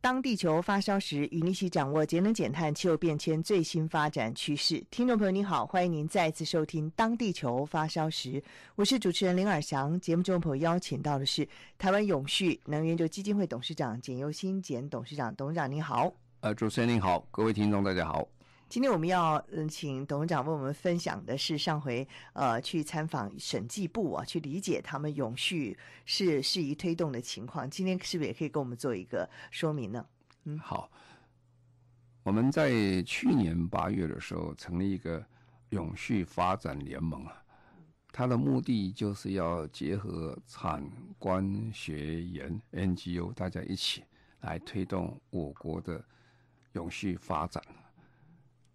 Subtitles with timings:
[0.00, 4.82] 当地球发烧时，与你一起掌握节能减碳、气候变迁最新发展趋势。
[4.92, 8.40] 听众朋友您好，欢迎您再次收听《当地球发烧时》，
[8.76, 10.00] 我是主持人林尔翔。
[10.00, 16.12] 节目中朋友邀请到的是台湾永续能源研究基金会董事长简尤新简董事长，董事长您好。
[16.40, 18.26] 呃，主持人您好，各位听众大家好。
[18.68, 27.68] 今天我们要嗯，请董事长为我们分享的是上回呃去参访审计部啊，去理解他们永续是适宜推动的情况。
[27.70, 30.04] 今天是不是也可以跟我们做一个说明呢？
[30.44, 30.90] 嗯，好。
[32.24, 35.24] 我们在去年八月的时候成立一个
[35.70, 37.42] 永续发展联盟啊，
[38.12, 40.84] 它的目的就是要结合产
[41.18, 44.04] 官学研 NGO 大家一起
[44.42, 46.04] 来推动我国的
[46.72, 47.62] 永续发展。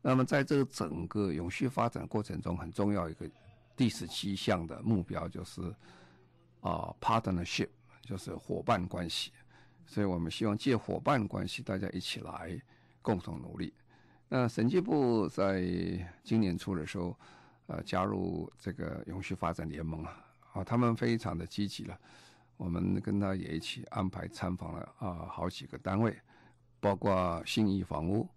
[0.06, 3.26] 那么，在这个整个永续发展过程中，很重要一个
[3.74, 5.62] 第十七项的目标就是
[6.60, 7.70] 啊，partnership，
[8.02, 9.32] 就是伙伴关系。
[9.86, 12.62] 所以我们希望借伙伴关系，大家一起来
[13.02, 13.74] 共同努力。
[14.28, 15.64] 那审计部在
[16.22, 17.18] 今年初的时候，
[17.68, 21.98] 呃，加入这个永续发展联盟啊，啊，他们非常的积极了。
[22.58, 26.14] 我们跟他也一起安排参访了啊，好几个单位，
[26.82, 28.28] 包括信义房屋、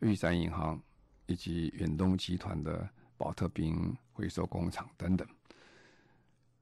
[0.00, 0.82] 玉山银行。
[1.26, 5.26] 以及远东集团的宝特瓶回收工厂等等。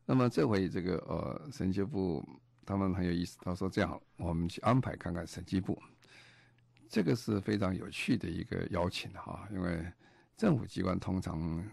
[0.05, 2.23] 那么这回这个呃审计部
[2.65, 5.81] 他们很有意思，他说这样，我们去安排看看审计部，
[6.89, 9.85] 这个是非常有趣的一个邀请哈，因为
[10.37, 11.65] 政府机关通常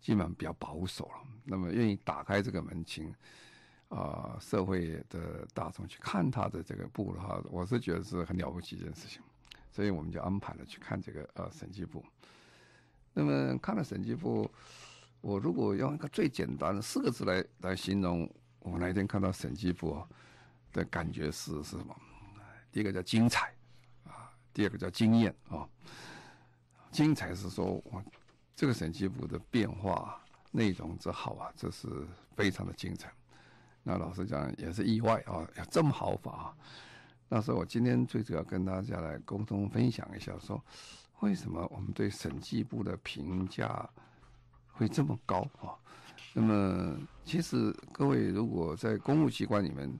[0.00, 3.14] 基本上比较保守了，那么愿意打开这个门，请
[3.88, 9.22] 啊、社会的大众去看他的这个部的话，我是觉得是很了不起一件事情。
[9.74, 12.04] 所以我们就安排了去看这个呃审计部。
[13.12, 14.48] 那么看了审计部，
[15.20, 18.30] 我如果用一个最简单的四个字来来形容，
[18.60, 20.00] 我那天看到审计部
[20.72, 21.96] 的感觉是是什么？
[22.70, 23.52] 第一个叫精彩
[24.04, 25.68] 啊，第二个叫惊艳啊。
[26.92, 28.04] 精彩是说我
[28.54, 30.20] 这个审计部的变化
[30.52, 31.88] 内容之好啊，这是
[32.36, 33.12] 非常的精彩。
[33.82, 36.56] 那老实讲也是意外啊，这么好法啊。
[37.34, 40.62] 那所以我今天最主要跟大家来沟通分享一下，说
[41.18, 43.90] 为什么我们对审计部的评价
[44.70, 45.74] 会这么高啊？
[46.32, 49.92] 那么其实各位如果在公务机关里面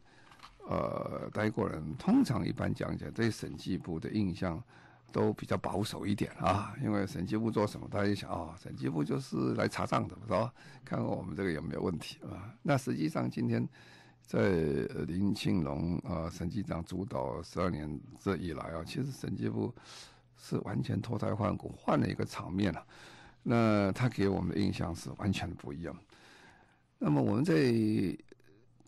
[0.68, 4.62] 呃待过人，通常一般讲讲对审计部的印象
[5.10, 10.54] 都比较保守一点啊， 因为审计部做什么，大家一想啊，审计部就是来查账的，是吧？
[10.84, 12.54] 看看我们这个有没有问题啊？
[12.62, 13.68] 那实际上今天。
[14.26, 14.50] 在
[15.06, 19.72] 林庆龙啊，审计长主导十二年这以来啊，其实审计部
[20.36, 22.86] 是完全脱胎换骨，换了一个场面了，啊。
[23.42, 25.94] 那他给我们的印象是完全不一样。
[26.98, 27.54] 那么我们在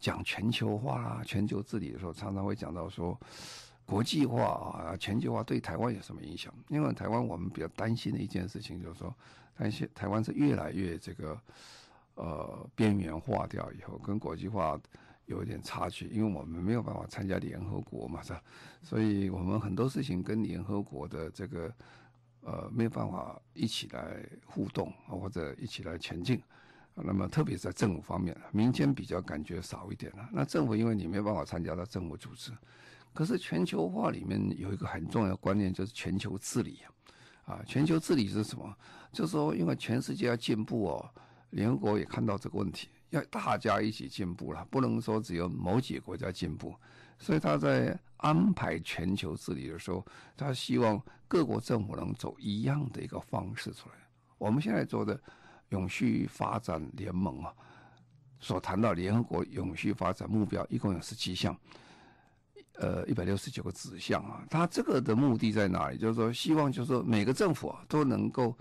[0.01, 3.17] 讲全球化、全球治理的时候，常常会讲到说
[3.85, 6.53] 国际化啊、全球化对台湾有什么影响？
[6.71, 9.15] 因为台湾我们比较担心的一件事情就是说，
[9.55, 11.39] 担心台湾是越来越这个
[12.15, 14.81] 呃边缘化掉以后，跟国际化。
[15.27, 18.43] 有一点差距，因为我们没有办法参加联合国嘛，是吧？
[18.83, 21.73] 所以我们很多事情跟联合国的这个
[22.43, 26.41] 呃没有办法一起来互动，或者一起来前进。
[26.95, 30.27] 那么特别在政府方面，民间比较感觉少一点了。
[30.33, 32.51] 那政府因为你没有办法参加到政府组织，
[33.13, 36.79] 可是全球化里面有一个很重要的观念，就是全球治理
[37.45, 37.61] 啊。
[37.67, 38.75] 全球治理是什么？
[39.13, 41.11] 就是说，因为全世界要进步哦，
[41.51, 42.89] 联合国也看到这个问题。
[43.11, 46.75] 要大家一起进步了，不能说只有某几个国家进步，
[47.19, 50.05] 所以他在安排全球治理的时候，
[50.37, 53.95] 他希望各国政府能走一样的一个方式出来。
[54.39, 55.19] 我们现在做的
[55.69, 57.55] 永续发展联盟啊，
[58.41, 61.57] 所谈到联合国永续发展目标一共有十七项，
[62.75, 64.45] 呃，一百六十九个指向啊。
[64.51, 65.97] 他这个的目的在哪里？
[65.97, 68.57] 就是说，希望就是说每个政府啊都能够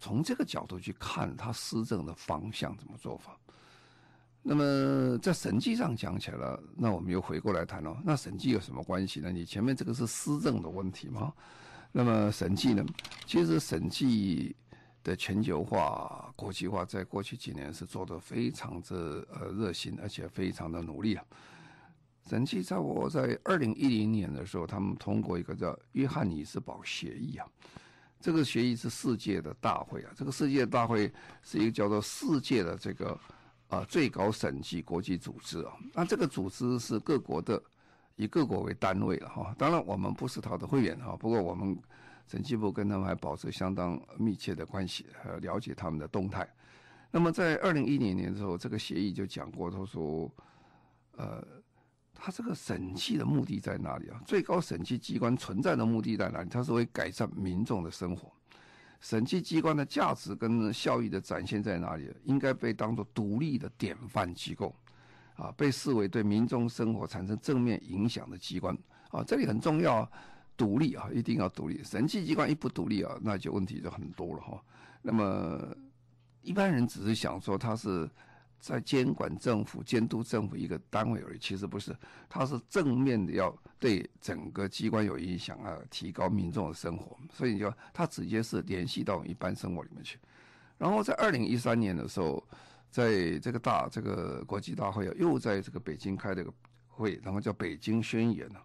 [0.00, 3.38] 从这个角度去看他施政的方向怎么做法。
[4.42, 7.96] 那么在审计上讲起来了，那我们又回过来谈了。
[8.04, 9.30] 那审计有什么关系呢？
[9.30, 11.32] 你前面这个是施政的问题嘛？
[11.92, 12.84] 那么审计呢？
[13.24, 14.56] 其实审计
[15.04, 18.94] 的全球化、国际化，在过去几年是做得非常之
[19.32, 21.24] 呃热心，而且非常的努力啊。
[22.28, 27.46] 审计在我在二零一零年的时候，他们通过一个叫约翰尼斯堡协议啊，
[28.20, 31.12] 这个协议是世界的大会啊，这个世界大会
[31.42, 33.18] 是一个叫做世界的这个
[33.72, 37.60] 啊最高审计国际组织啊，那这个组织是各国的
[38.16, 41.76] 以各国为单位了哈，当然我们不是他的会员哈，不过我们
[42.26, 46.46] 审计部跟他们还保持相当密切的关系，还了解他们的动态。
[47.10, 50.30] 那么在二零一零年的时候，这个协议就讲过，他说，
[51.16, 51.42] 呃。
[52.24, 54.22] 他这个审计的目的在哪里啊？
[54.24, 56.48] 最高审计机关存在的目的在哪里？
[56.48, 58.30] 它是为改善民众的生活。
[59.02, 62.10] 审计机关的价值跟效益的展现在哪里？
[62.24, 64.74] 应该被当作独立的典范机构，
[65.34, 68.74] 啊，被视为对民众生活产生正面影响的机关。
[69.10, 70.10] 啊，这里很重要，
[70.56, 71.82] 独立啊，一定要独立。
[71.84, 74.62] 审计机关一不独立啊，那就问题就很多了哈。
[75.02, 75.76] 那么
[76.40, 78.08] 一般人只是想说他是。
[78.62, 81.92] 在监管政府、监督政府一个单位而已，其实不是，
[82.28, 90.16] 它是正面的，要对整个机关有影响啊，提高民众的生活，所以就它直接是联系到一般生活里面去。
[90.78, 92.40] 然后在二零一三年的时候，
[92.88, 96.54] 在这个大这个国际大会，又在这个北京开了个
[96.86, 98.62] 会，然后叫北京宣言啊。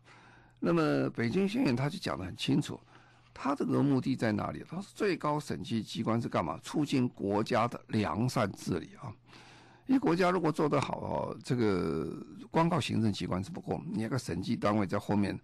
[0.59, 2.79] 那么北京宣言他就讲得很清楚，
[3.33, 4.63] 他这个目的在哪里？
[4.69, 6.59] 他是最高审计机关是干嘛？
[6.61, 9.11] 促进国家的良善治理啊。
[9.87, 12.13] 因为国家如果做得好哦，这个
[12.51, 15.39] 光靠行政机关是不够，你那个审计单位在后面，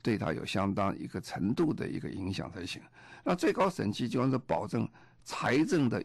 [0.00, 2.80] 对他有相当一个程度的一个影响才行。
[3.24, 4.88] 那最高审计机关是保证
[5.24, 6.02] 财政的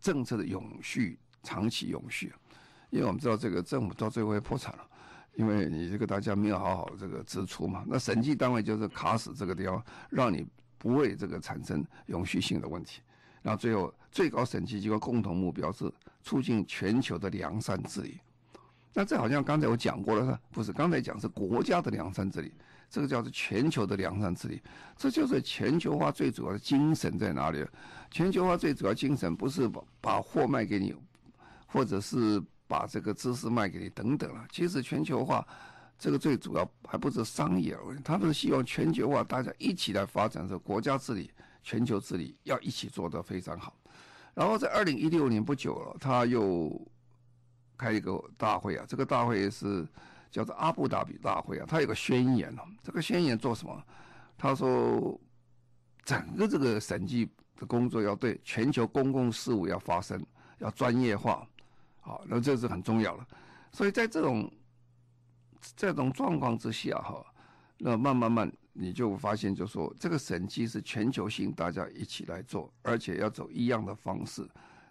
[0.00, 2.32] 政策的永续、长期永续。
[2.88, 4.88] 因为我们知道这个政府到最后会破产了，
[5.34, 7.84] 因为你这个大家没有好好这个支出嘛。
[7.86, 10.46] 那审计单位就是卡死这个地方，让你
[10.78, 13.02] 不会这个产生永续性的问题。
[13.42, 15.92] 然后最后最高审计机关共同目标是。
[16.24, 18.18] 促进全球的良善治理，
[18.94, 20.72] 那这好像刚才我讲过了，不是？
[20.72, 22.50] 刚才讲是国家的良善治理，
[22.88, 24.62] 这个叫做全球的良善治理，
[24.96, 27.62] 这就是全球化最主要的精神在哪里？
[28.10, 30.94] 全球化最主要精神不是把把货卖给你，
[31.66, 34.46] 或者是把这个知识卖给你等等了。
[34.50, 35.46] 其实全球化
[35.98, 41.30] 这个最主要还不是商业而已，他们是希望全球化大家一起来发展，这国家治理、
[41.62, 43.76] 全球治理要一起做得非常好。
[44.34, 46.70] 然后在二零一六年不久了，他又
[47.76, 49.86] 开一个大会啊，这个大会是
[50.30, 53.82] 叫做阿布达比大会啊，他有个宣言哦，这个宣言做什么？
[54.36, 55.18] 他说
[56.04, 60.20] 整个这个审计的工作要对全球公共事务要发生，
[60.58, 61.46] 要专业化，
[62.00, 63.26] 好，那这是很重要的。
[63.70, 64.52] 所以在这种
[65.76, 67.24] 这种状况之下哈，
[67.84, 68.50] 那慢慢慢。
[68.76, 74.44] 你就发现，就说这个审计是全球性，大家一起来做，而且要走一样的方式，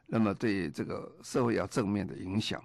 [0.07, 2.63] 那么对这个社会要正面的影响，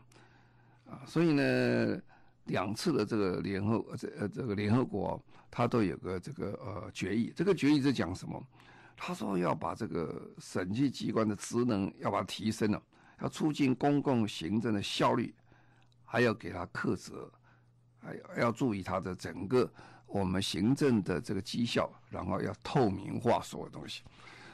[0.89, 2.01] 啊，所以呢，
[2.45, 5.21] 两次的这个联合这呃这个联合国，
[5.51, 8.41] 它都有个这个呃决议，这个决议是讲什么？
[8.97, 12.81] 他说要把这个审计机关的职能要把它提升了，
[13.21, 15.35] 要促进公共行政的效率，
[16.05, 17.29] 还要给他克责，
[17.99, 19.69] 还要注意他的整个。
[20.09, 24.03] 我们行政的这个绩效，然后要透明化所有东西。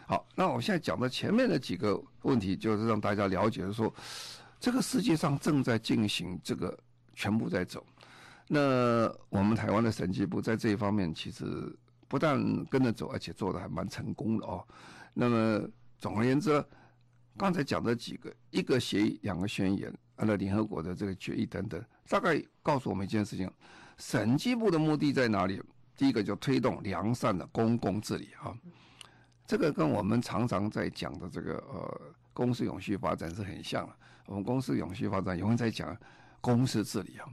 [0.06, 3.92] 好，那我现在讲的前面的几个问题，就是让大家了解说，
[4.60, 6.76] 这个世界上正在进行这个
[7.14, 7.86] 全部在走。
[8.46, 11.74] 那我们台湾的审计部在这一方面，其实
[12.08, 14.62] 不但跟着走，而且做的还蛮成功的哦。
[15.14, 15.66] 那么
[15.98, 16.62] 总而言之，
[17.38, 23.50] 刚才讲的几个，一个协议，两个宣言，按照联合国的这个决议等等，大概告诉我们一件事情。
[23.98, 25.62] 审计部的目的在哪里？
[25.96, 28.52] 第一个就推动良善的公共治理啊，
[29.46, 32.00] 这个跟我们常常在讲的这个呃
[32.32, 33.92] 公司永续发展是很像的。
[34.26, 35.96] 我们公司永续发展永远在讲
[36.40, 37.24] 公司治理啊，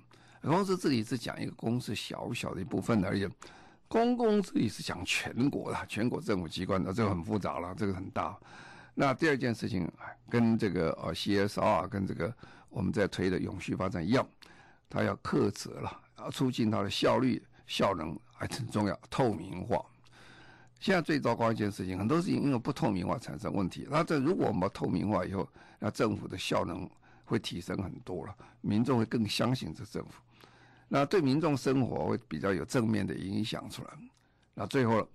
[0.43, 3.27] 公司治理是讲一个公司小小的一部分而已，
[3.87, 8.37] 公共治理是讲全国的，全国政府机关的，这个很复杂了，这个很大。
[8.93, 9.91] 那第二件事情
[10.29, 12.31] 跟这个呃 CSR 跟这个
[12.69, 14.27] 我们在推的永续发展一样，
[14.87, 15.99] 它要克责了。
[16.21, 18.99] 啊，促进它的效率、效能还很重要。
[19.09, 19.83] 透明化，
[20.79, 23.87] 现在最糟糕一件事情，很多事情因为不透明化产生问题。
[23.89, 25.47] 那这如果我们透明化以后，
[25.79, 26.89] 那政府的效能
[27.25, 30.21] 会提升很多了，民众会更相信这政府。
[30.87, 33.89] 那对民众生活会比较有正面的影响出来。
[34.53, 35.07] 那最后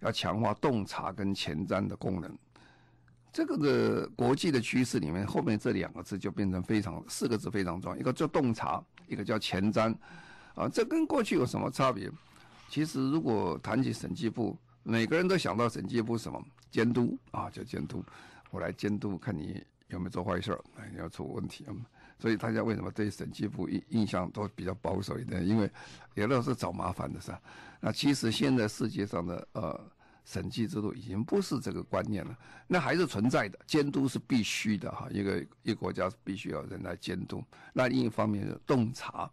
[0.00, 2.38] 要强化洞察跟前瞻的功能。
[3.30, 9.94] 这个的国际的趋势里面，后面这两个字就变成非常四个字非常重要，一个叫洞察，一个叫前瞻。
[10.58, 12.10] 啊，这跟过去有什么差别？
[12.68, 18.04] 其实，如果谈起审计部，每个人都想到审计部什么监督啊，叫监督，
[18.50, 20.60] 我来监督，看你有没有做坏事儿，
[20.92, 21.70] 你要出问题啊。
[22.18, 25.46] 所以大家为什么对审计部印印象都比较保守一点？
[25.46, 25.70] 因为
[26.14, 27.32] 有的是找麻烦的事。
[27.78, 29.80] 那其实现在世界上的呃
[30.24, 32.36] 审计制度已经不是这个观念了，
[32.66, 37.42] 那还是存在的，监督是必须的哈，一个一个国家必须要人来监督。
[37.72, 39.30] 那另一方面是洞察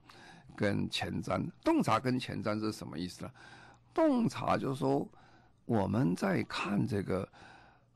[0.55, 3.31] 跟前瞻，洞察跟前瞻是什么意思呢？
[3.93, 5.07] 洞察就是说
[5.65, 7.27] 我们在看这个。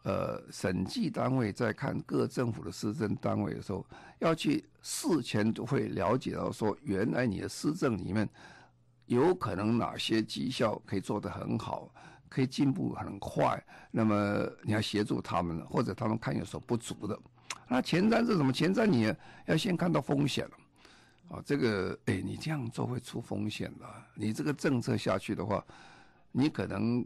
[0.04, 3.86] 呃，审计单位在看各政府的施政单位的时候，
[4.20, 8.28] 要去事前就会了解到说，原来你的施政里面
[9.08, 11.94] 有可能哪些绩效可以做得很好，
[12.30, 13.62] 可以进步很快。
[13.92, 17.20] 那么你要协助他们，或者他们看有所不足的。
[17.68, 18.54] 那前瞻是什么？
[18.54, 19.14] 前瞻你
[19.48, 20.52] 要先看到风险了。
[21.30, 23.86] 啊，这个哎，你这样做会出风险的。
[24.16, 25.66] 你这个政策下去的话，
[26.32, 27.06] 你可能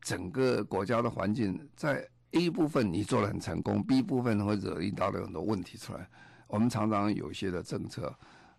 [0.00, 2.08] 整个国家的环境在。
[2.36, 6.04] A 部分你做的很成功，B 部分会惹一大堆很多问题出来。
[6.48, 8.12] 我们常常有些的政策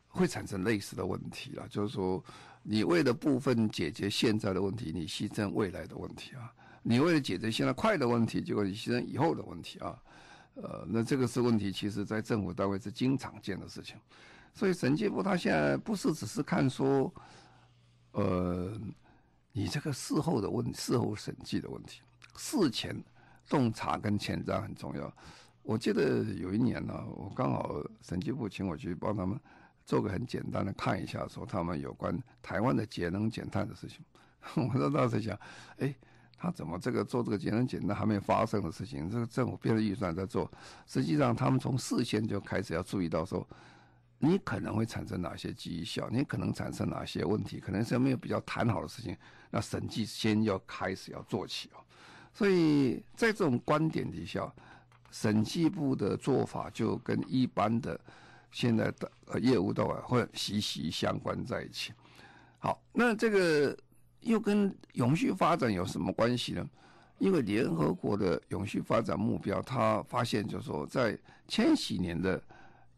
[0.08, 2.24] 会产生类似的问题了，就是说，
[2.64, 6.48] 你为了部分解决现在的问题，你牺牲未来的问题啊；
[6.84, 10.02] 你为了解决现在快的问题，结果你牺牲以后的问题啊。
[10.54, 13.98] 呃，那这个是问题，其实在政府单位是经常见的事情。
[14.56, 17.14] 所以审计部他现在不是只是看说，
[18.14, 18.76] 呃，
[19.52, 22.02] 你这个事后的问事后审计的问题，
[22.36, 23.00] 事前。
[23.48, 25.14] 洞察跟前瞻很重要。
[25.62, 29.40] 我记得有一年呢、我刚好审计部请我去帮他们
[29.86, 34.04] 做个很简单的看一下，说他们有关台湾的节能减碳的事情。
[34.58, 35.40] 我说当时想，
[35.78, 35.96] 哎，
[36.36, 40.52] 他怎么这个做这个节能减碳还没发生的事情，这个政府编的预算在做，
[40.88, 43.48] 实际上他们从事先就开始要注意到说，
[44.18, 49.16] 你可能会产生哪些绩效，你可能产生哪些问题，可能是没有比较谈好的事情，
[49.52, 51.84] 那审计先要开始要做起哦。
[52.34, 54.52] 所以在这种观点底下，
[55.12, 58.00] 审计部的做法就跟一般的
[58.52, 61.94] 现在的呃业务都会息息相关在一起。
[62.58, 63.78] 好，那这个
[64.22, 66.68] 又跟永续发展有什么关系呢？
[67.20, 71.18] 因为联合国的永续发展目标，他发现就是说，在
[71.48, 72.42] 千禧年的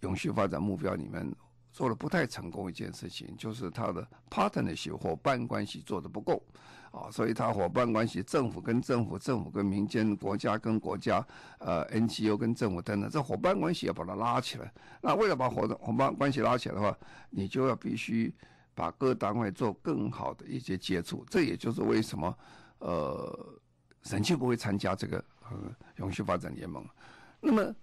[0.02, 1.30] 永续发展目标里面，
[1.72, 6.42] 做的不太成功一件事情，就是他的 partnership 伙伴关系做的不够。
[6.90, 11.24] 啊，所以他伙伴关系，政府跟政府，政府跟民间，国家跟国家，
[11.60, 14.72] 呃，NGO 跟政府等等，这伙伴关系要把它拉起来。
[15.02, 16.98] 那为了把伙伙伴关系拉起来的话，
[17.30, 18.34] 你就要必须
[18.74, 21.26] 把各单位做更好的一些接触。
[21.30, 22.36] 这也就是为什么，
[22.80, 23.60] 呃，
[24.04, 25.58] 审计部会参加这个呃
[25.98, 26.84] 永续发展联盟。
[27.42, 27.76] 那么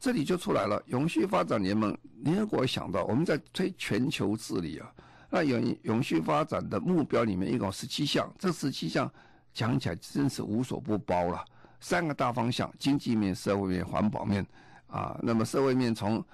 [0.00, 4.90] 这里就出来了，永续发展联盟，联合国想到我们在推全球治理啊。
[5.28, 9.08] 那永永续发展的目标里面一共十七项，这十七项
[9.52, 11.44] 讲起来真是无所不包了。
[11.80, 14.44] 三个大方向：经济面、社会面、环保面。
[14.86, 16.24] 啊，那么社会面从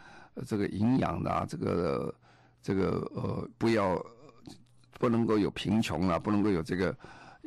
[0.46, 2.14] 这个营养的、啊、这个
[2.62, 4.02] 这个呃，不要
[4.98, 6.96] 不能够有贫穷啊，不能够有这个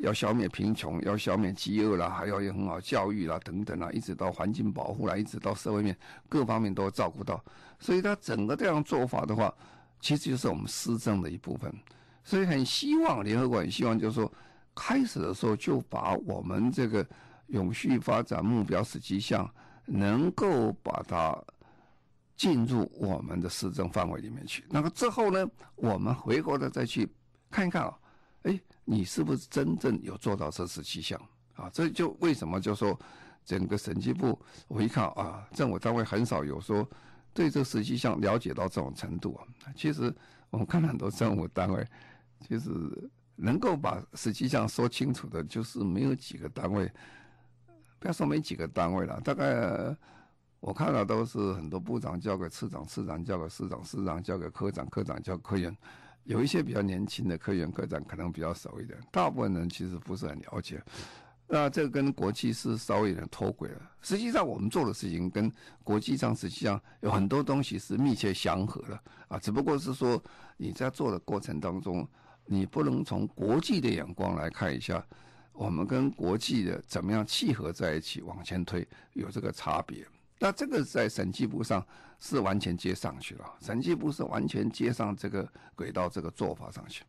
[0.00, 5.96] 要消灭贫穷，要消灭饥饿啦，还要有很好教育啦等等啦，一直到环境保护啦，一直到社会面
[6.28, 7.42] 各方面都照顾到。
[7.78, 9.54] 所以他整个这样做法的话。
[10.02, 11.70] 其实就是我们施政的一部分，
[12.24, 14.32] 所以很希望联合国很希望就是说，
[14.74, 17.06] 开始的时候就把我们这个
[17.48, 19.46] 永续发展目标十七项，
[19.84, 21.38] 能够把它
[22.34, 24.64] 进入我们的施政范围里面去。
[24.70, 27.06] 那么之后呢，我们回过头再去
[27.50, 27.94] 看一看啊，
[28.44, 28.58] 哎，
[28.90, 31.16] 你是不是真正有做到这十七项
[31.54, 31.70] 啊？
[31.72, 32.98] 这就为什么就说
[33.44, 36.86] 整个审计部我一看啊，政府单位很少有说。
[37.32, 40.12] 对这十七项了解到这种程度啊，其实
[40.50, 41.86] 我们看很多政府单位，
[42.40, 42.68] 其实
[43.36, 46.90] 能够把十七项说清楚的，就是没有几个单位。
[48.00, 49.96] 不要说没几个单位了，大概
[50.58, 55.74] 我看到都是很多部长交给次长，次长交给市长，市长交给科长，科长交科员。
[56.24, 60.82] 有一些比较年轻的科员科长可能比较熟一点，大部分人其实不是很了解。
[61.52, 63.90] 那这跟国际是稍微有点脱轨了。
[64.00, 65.50] 实际上，我们做的事情跟
[65.82, 69.36] 国际上实际上有很多东西是密切相合的啊。
[69.36, 70.22] 只不过是说
[70.56, 72.08] 你在做的过程当中，
[72.46, 75.04] 你不能从国际的眼光来看一下，
[75.52, 80.06] 我们跟国际的怎么样契合在一起往前推，有这个差别。
[80.38, 81.84] 那这个在审计部上
[82.20, 87.02] 是完全接上去了，审计部是完全接上这个轨道，这个做法上去。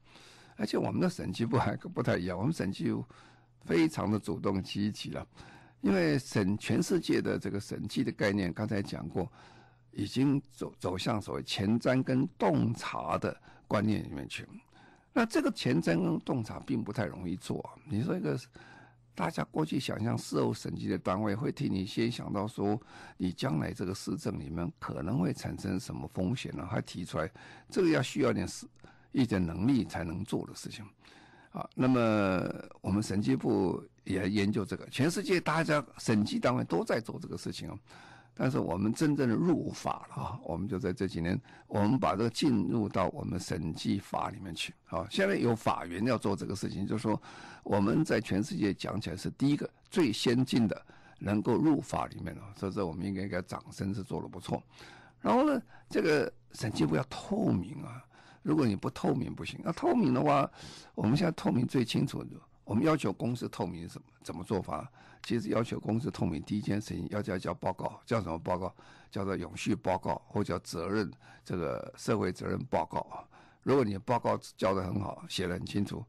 [0.56, 3.06] 而且我们的审计部还不太一样，我们审计部。
[3.64, 5.24] 非常的主动积极了，
[5.82, 9.32] 因为审全世界的这个审计的概念，刚才讲过，
[9.92, 14.48] 已经走走向所谓前瞻跟洞察的观念里面去。
[15.14, 17.64] 那这个前瞻跟洞察并不太容易做。
[17.86, 18.36] 你说一个
[19.14, 22.80] 大家过去想象事后审计的单位会替你先想到说，
[23.18, 26.66] 你将来这个市政里面可能会产生什么风险呢？
[26.66, 27.30] 还提出来，
[27.70, 28.66] 这个要需要点事
[29.12, 30.86] 一点能力才能做的事情。
[31.52, 32.50] 啊，那么
[32.80, 37.78] 我们审计部也研究这个，全世界大家审计单位都在做这个事情哦。
[38.34, 44.74] 但是我们真正的入法了啊，我们就在这几年，我们把这个进入到我们审计法里面去。
[44.86, 47.22] 好，现在有法源要做这个事情，就是说
[47.64, 50.82] 我们在全世界讲起来是第一个最先进的，
[51.20, 52.42] 能够入法里面了。
[52.56, 54.64] 所以说我们应该给掌声，是做的不错。
[55.20, 58.04] 然后呢，这个审计部要透明啊。
[58.44, 60.50] 如果你不透明不行，那透明的话，
[60.96, 62.30] 我们现在透明最清楚的。
[62.64, 64.06] 我们要求公司透明什么？
[64.24, 64.90] 怎么做法？
[65.24, 68.74] 其实要求公司透明，第一件事情要叫叫报告，叫什么报告？
[69.10, 71.12] 叫做永续报告，或叫责任
[71.44, 73.06] 这个社会责任报告。
[73.64, 76.04] 如果你报告交得很好，写得很清楚，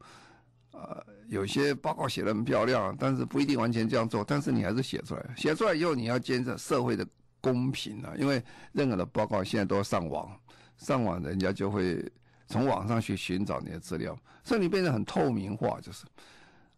[0.71, 5.33] 呃，有些报告写得很漂亮，但是不一定完全这样做，但是你还是写出来。
[5.35, 7.05] 写出来以后，你要坚持社会的
[7.41, 10.31] 公平啊，因为任何的报告现在都要上网，
[10.77, 12.03] 上网人家就会。
[12.45, 16.05] 从网上去寻找你的资料，所以你变得很透明化，就是，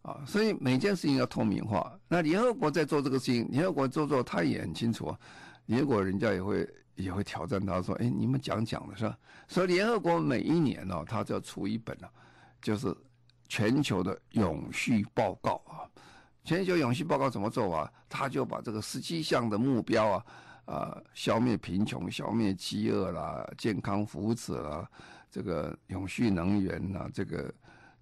[0.05, 1.99] 啊，所以每件事情要透明化。
[2.07, 5.19] 那联合国在做这个事情，联合国做做，他也很清楚啊。
[5.65, 9.17] 联合国人家也会也会挑战他说：“哎，你们讲讲的是吧？”
[9.49, 12.09] 所以联合国每一年呢，他就要出一本啊，
[12.61, 12.95] 就是
[13.49, 15.89] 全球的永续报告啊。
[16.43, 17.91] 全球永续报告怎么做啊？
[18.07, 20.25] 他就把这个十七项的目标啊，
[20.65, 24.87] 啊，消灭贫穷、消灭饥饿啦、健康福祉啦。
[25.31, 27.51] 这个永续能源呐、啊，这个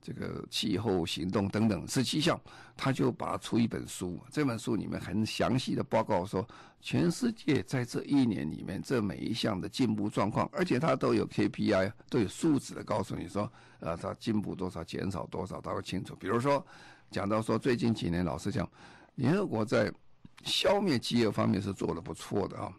[0.04, 2.40] 这个气候行动等等十七项，
[2.76, 4.22] 他就把出一本书。
[4.30, 6.46] 这本书里面很详细的报告说，
[6.82, 16.14] 全世界在这一年里面这每一项的进步状况，而且它都有 KPI，都有数字的告诉你说，呃，它进步多少，减少多少，它会清楚。
[16.18, 16.64] 比如说，
[17.10, 18.70] 讲到说最近几年，老实讲，
[19.16, 19.90] 联合国在
[20.44, 22.70] 消灭饥饿方面是做得不错的啊，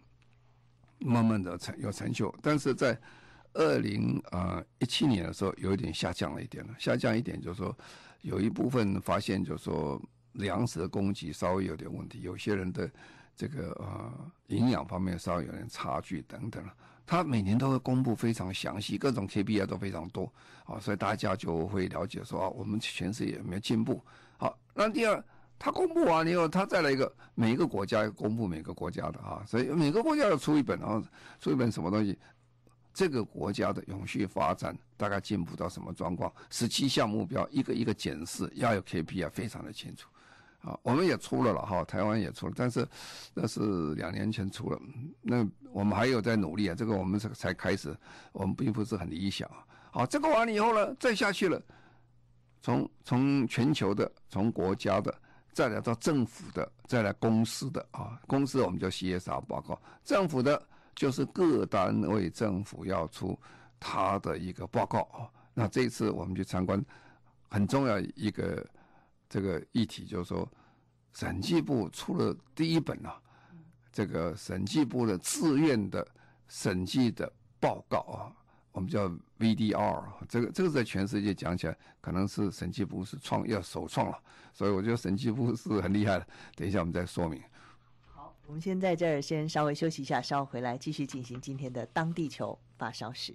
[0.99, 3.01] 慢慢的成有成就，但是在
[3.55, 6.75] 二零啊一七年的时候，有一点下降了一点了。
[6.79, 7.77] 下降一点就是说，
[8.23, 10.01] 有一部分发现就是说，
[10.33, 12.91] 粮食的供给稍微有点问题，有些人的
[13.37, 14.13] 这个呃
[14.49, 16.75] 营养方面稍微有点差距等等了。
[17.07, 20.33] 他每年都会公布非常详细，各种 KPI 都非常多
[20.65, 24.03] 啊，所以大家就会了解说啊，我们全世界有没有进步？
[24.39, 25.23] 好，那第二，
[25.59, 31.03] 他公布完以后，他再来一个，每一个国家要公布每个国家的啊，所以每个国家要出一本，然后
[31.39, 32.19] 出一本什么东西？
[32.95, 36.33] 这个国家的永续发展大概进步到什么状况？
[36.49, 40.09] 十七项目标一个一个检视，要有 KPI 非常的清楚。
[40.63, 42.89] 啊，我们也出了了哈，台湾也出了，但是
[43.35, 44.81] 那是两年前出了。
[45.21, 47.95] 那我们还有在努力啊，这个我们才才开始，
[48.33, 49.67] 我们并不是很理想啊。
[49.91, 51.61] 好，这个完了以后呢，再下去了，
[52.63, 55.15] 从从全球的，从国家的，
[55.53, 60.67] 再来到政府的，再来公司的啊，公司我们叫 CSR 报告，政府的。
[60.95, 63.39] 就是各单位政府要出
[63.79, 66.85] 他的一个报告，那这次我们去参观，
[67.51, 68.65] 很重要一个
[69.29, 70.49] 这个议题就是说，
[71.13, 73.21] 审计部出了第一本啊，
[73.93, 76.07] 这个审计部的自愿的
[76.49, 77.31] 审计的
[77.61, 78.33] 报告啊，
[78.73, 84.19] 我们叫 VDR，这个这个在全世界讲起来，可能是审计部是创要首创了，
[84.53, 86.27] 所以我觉得审计部是很厉害的。
[86.55, 87.43] 等一下我们再说明。
[88.47, 93.35] 我们先在这儿先稍微休息一下，稍后回来继续进行今天的当地球发烧时。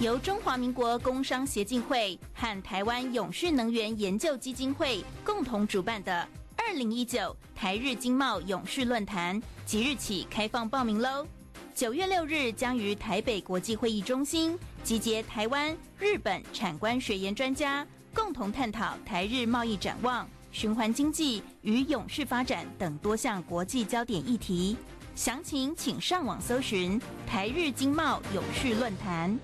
[0.00, 6.26] 由中华民国工商协进会和台湾永续能源研究基金会共同主办的
[6.56, 11.26] 二零一九台日经贸永续论坛，即日起开放报名喽！
[11.74, 20.28] 九月六日将于台北国际会议中心集结台湾、日本产官学研专家，共同探讨台日贸易展望。
[20.52, 24.76] 循环经济与永续发展等多项国际焦点议题，
[25.14, 29.36] 详情请上网搜寻“台日经贸永续论坛”。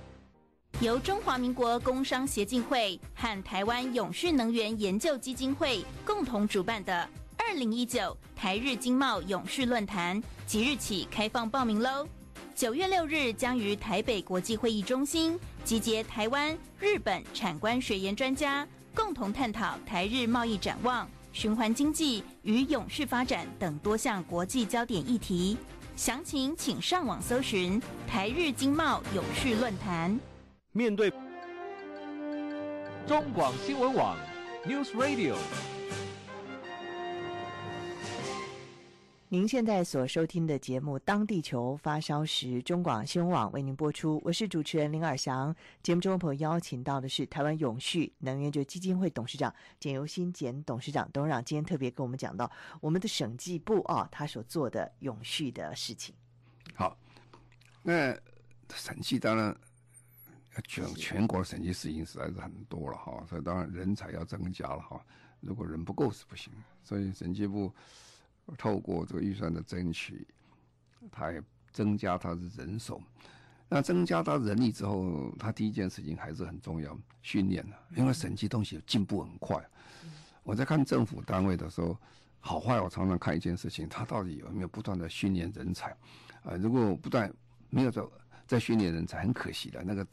[0.81, 12.07] 由中华民国工商协进会和台湾永续能源研究基金会共同主办的二零一九台日经贸永续论坛，即日起开放报名喽！
[12.55, 18.67] 九月六日将于台北国际会议中心集结台湾、日本产官学研专家。
[18.95, 25.57] 共同探讨台日贸易展望、循环经济与永续发展等多项国际焦点议题，
[25.97, 30.19] 详情请上网搜寻“台日经贸永续论坛”。
[30.73, 31.13] 面对
[33.07, 34.17] 中广新闻网
[34.67, 35.35] News Radio。
[39.31, 44.19] 您现在所收听的节目《当地球发烧时》，中广新闻网为您播出。
[44.25, 45.55] 我是主持人林尔翔。
[45.83, 51.07] 节目中的朋友邀请到的是台湾永续能源就基金会董事长简尤新简董事长。
[51.13, 56.15] 董事长今天特别跟我们讲到我们的审计部啊，他所做的永续的事情。
[56.75, 56.97] 好，
[57.83, 58.17] 那
[58.73, 59.55] 审计当然
[60.67, 64.99] 全全国审计事情实在是很多了哈，所以当然人才要增加了哈。
[65.41, 66.51] 如果人不够是不行，
[66.83, 67.71] 所以审计部。
[68.57, 70.27] 透过这个预算的争取，
[71.11, 73.03] 他也增加他的人手。
[73.69, 77.63] 那增加他人力之后，他第一件事情还是很重要，训练，
[77.95, 79.63] 因为审计东西进步很快。
[80.43, 81.95] 我在看政府单位的时候，
[82.41, 85.91] 好坏我常常看一件事情，他到底有没有不断的训练人才？
[86.43, 87.31] 啊，如果不断
[87.69, 88.03] 没有在
[88.47, 89.85] 在训练人才，很可惜的。
[89.85, 90.07] 那个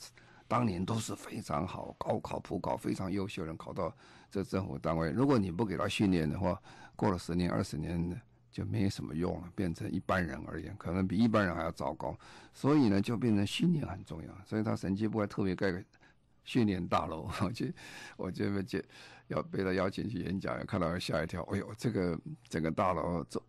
[0.49, 3.95] 当年都是非常好，高考普考非常优秀的人考到
[4.29, 6.61] 这政府单位，如果你不给他训练的话，
[6.95, 12.17] 过了十年二十年就没什么用了，变成一般人而言，可能比一般人还要糟糕。
[12.53, 14.29] 所以呢，就变成训练很重要。
[14.45, 15.83] 所以他审计部还特别盖个
[16.45, 17.65] 训练大楼， 我就
[18.15, 18.81] 我就就
[19.27, 21.41] 要被他邀请去演讲，看到吓一跳。
[21.51, 23.41] 哎呦，这个整个大楼这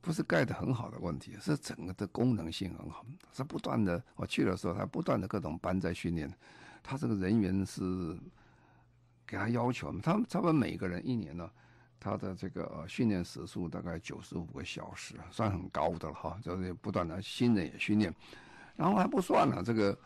[0.00, 3.04] 不是盖得很好的问题，是整个的功能性很好，
[3.34, 4.02] 是不断的。
[4.16, 6.32] 我去的时候，他不断的各种班在训练，
[6.82, 7.82] 他这个人员是
[9.26, 11.50] 给他要求，他们他们每个人一年呢。
[12.02, 16.36] 他的这个训练时数大概九十五个小时，算很高的了哈。
[16.42, 18.12] 就是不断的新人也训练，
[18.74, 19.96] 然后还不算了，这个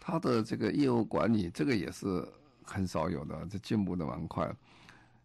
[0.00, 2.26] 他的这个业务管理，这个也是
[2.64, 4.50] 很少有的，这进步的蛮快。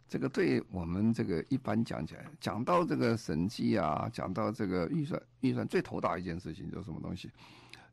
[0.09, 7.31] 这个对我们这个一般讲起来，讲到这个审计啊，讲到这个预算，预算最头大一件事情就是什么东西？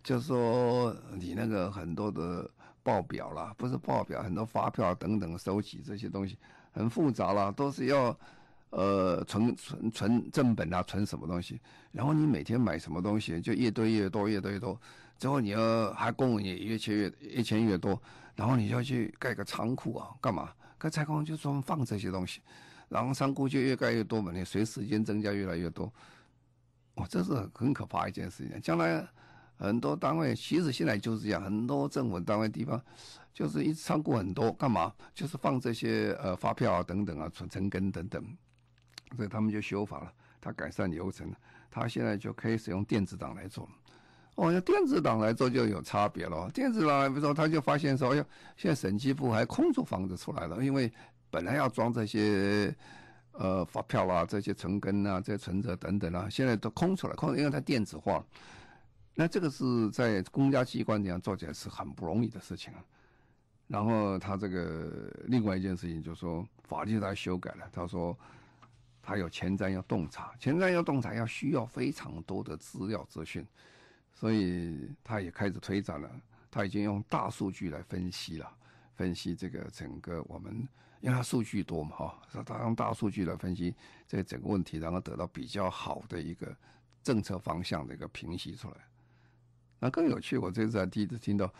[0.02, 2.50] 就是说你那个很多的
[2.82, 6.38] 报表啦，不是报表，很多发票等等收集这些东西。
[6.76, 8.14] 很复杂了，都是要，
[8.68, 11.58] 呃，存存存正本啊，存什么东西？
[11.90, 14.78] 然后你每天买什么东西，就越堆越多，越堆越多。
[15.18, 17.98] 之后你要还公文也越签越越签越多，
[18.34, 20.52] 然后你要去盖个仓库啊，干嘛？
[20.76, 22.42] 盖仓库就专门放这些东西，
[22.90, 25.90] 然后仓库就越盖越多嘛，你随时间增加越来越多。
[26.96, 28.60] 哇，这是很可怕一件事情。
[28.60, 29.02] 将来
[29.56, 32.78] 很多单位，其实现在就是这样，很多政府单位地方。
[33.36, 34.90] 就是一仓库很多，干嘛？
[35.12, 38.24] 就是放这些呃发票啊等等啊存存根等等，
[39.14, 41.30] 所以他们就修法了，他改善流程，
[41.70, 43.70] 他现在就可以使用电子档来做了。
[44.36, 46.50] 哦，用电子档来做就有差别了。
[46.50, 48.24] 电子档，比如说他就发现说，哎呀，
[48.56, 50.90] 现在审计部还空出房子出来了，因为
[51.30, 52.74] 本来要装这些
[53.32, 58.24] 呃发票啊、这些存根啊、这些存折等等啊，现在都空出来，空，因为它电子化。
[59.14, 62.80] 那这个是在公家机关这样做起来是很不容易的事情啊。
[63.68, 67.68] 然后他这个另外一件事情就是说，法律他修改了。
[67.72, 68.16] 他说
[69.02, 73.46] 他有前瞻要洞察，前瞻要洞察要需要非常多的资料资讯，
[74.14, 76.10] 所以他也开始推展了。
[76.50, 78.50] 他已经用大数据来分析了，
[78.94, 80.66] 分析这个整个我们，
[81.00, 83.74] 因为他数据多嘛，哈，他用大数据来分析
[84.06, 86.56] 这整个问题，然后得到比较好的一个
[87.02, 88.76] 政策方向的一个评析出来。
[89.78, 91.52] 那更有趣，我这次还第一次听到，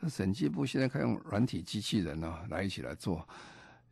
[0.00, 3.26] 那审计部现在可以用软体机器人呢、来一起来做，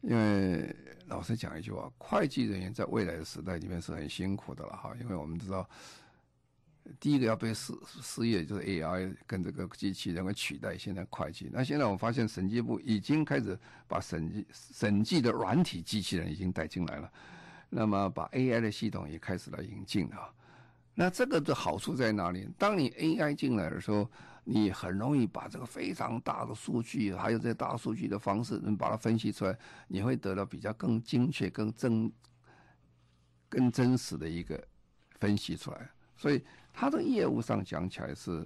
[0.00, 0.74] 因为
[1.06, 5.68] 老实讲一句话，会计人员在未来的时代里面是很辛苦的了哈，因为我们知道，
[6.98, 17.12] 第一个要被失失业就是 AI 跟这个机器人会取代现在会计，那现在我发现审计部已经开始把审计审计的软体机器人已经带进来了，
[17.70, 20.34] 那么把 AI 的系统也开始来引进了。
[21.00, 22.48] 那这个的好处在哪里？
[22.58, 24.10] 当你 AI 进来的时候，
[24.42, 29.56] 你很容易把这个非常大的数据，还有这大数据的方式，能把它分析出来，
[29.86, 32.12] 你会得到比较更精确、更真、
[33.48, 34.60] 更真实的一个
[35.20, 35.88] 分析出来。
[36.16, 38.44] 所以它的业务上讲起来是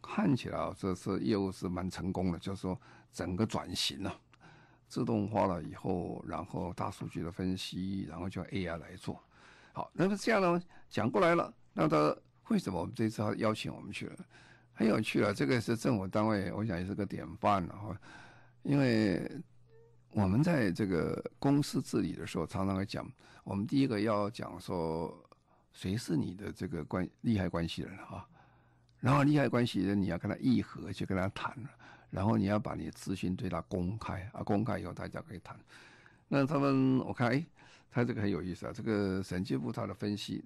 [0.00, 2.80] 看起来啊，这是业务是蛮成功的，就是说
[3.12, 4.20] 整个转型了，
[4.88, 9.22] 自动化了以后，然后大数据的分析，然后就 AI 来做。
[9.74, 11.52] 好，那么这样呢，讲过来了。
[11.74, 12.16] 那他
[12.48, 14.16] 为什么我们这次要邀请我们去了？
[14.72, 17.96] 很有趣了，这个是政府单位，我想也是个典范了哈。
[18.62, 19.30] 因为
[20.10, 23.08] 我们在这个公司治理的时候，常常会讲，
[23.44, 25.16] 我们第一个要讲说，
[25.72, 28.28] 谁是你的这个关利害关系人哈。
[28.98, 31.56] 然后利害关系人你要跟他议和，去跟他谈，
[32.10, 35.56] 然后你要把你的资讯对他公开啊，公开以后大家可以谈。
[36.26, 37.46] 那他们我看哎，
[37.90, 40.44] 他这个很有意思啊，这个审计部他的分析。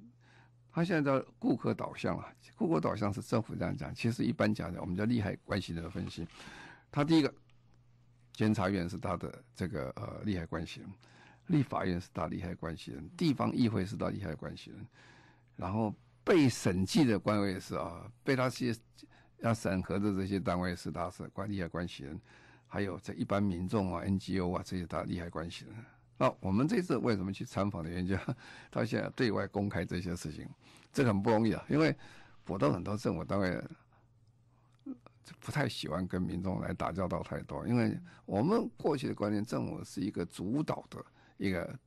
[0.79, 6.25] 他现在叫顾客导向啊，顾客导向是政府这样讲，其实一般讲的，我们叫利害关系的分析。
[6.89, 7.35] 他第一个，
[8.33, 10.89] 监察院是他的这个呃利害关系人，
[11.49, 14.87] 立法院是他利害关系人，地方议会是他利害关系人。
[15.57, 18.73] 然后被审计的官位是啊，被他去
[19.39, 22.21] 要审核的这些单位是他是关利害关系人，
[22.69, 25.75] 还有这一般民众啊、NGO 啊这些他利害关系人。
[26.19, 28.17] 那我们这次为什么去参访的原因，就
[28.71, 30.47] 他现在对外公开这些事情，
[30.93, 31.97] 这很不容易啊，因为
[32.47, 33.63] 我都很多政府单位。
[35.41, 41.05] 不太喜欢跟民众来打交道太多，因为我们过去的观念，政府是一个主导的
[41.37, 41.79] 一个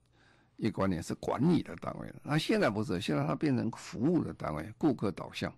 [0.58, 2.14] 一个观念，是管理的单位。
[2.22, 5.52] 那现在不是，现在它变成服务的单位，顾客导向。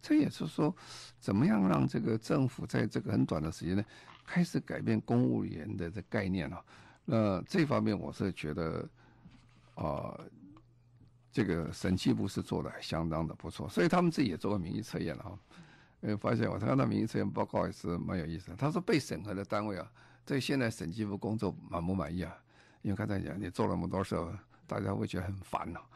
[0.00, 0.74] 这也是说，
[1.20, 3.84] 怎么样让这个政府在这个很短的时间内
[4.24, 6.64] 开始改变公务员的这概念啊？
[7.06, 8.86] 那这方面我是觉得，
[9.76, 10.20] 啊、
[11.32, 15.38] 这个审计部是做的相当的不错，所以他们自己也做过民意测验了啊。
[16.02, 18.56] 呃，发现我看到民意测验报告也是蛮有意思的。
[18.56, 19.90] 他说被审核的单位啊，
[20.26, 22.36] 对现在审计部工作满不满意啊？
[22.82, 24.14] 因为刚才讲你做了那么多事，
[24.66, 25.88] 大家会觉得很烦恼。